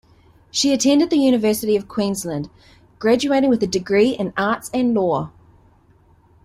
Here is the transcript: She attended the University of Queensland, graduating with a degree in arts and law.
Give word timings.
She 0.49 0.73
attended 0.73 1.11
the 1.11 1.19
University 1.19 1.75
of 1.75 1.87
Queensland, 1.87 2.49
graduating 2.97 3.51
with 3.51 3.61
a 3.61 3.67
degree 3.67 4.09
in 4.15 4.33
arts 4.35 4.71
and 4.73 4.95
law. 4.95 5.31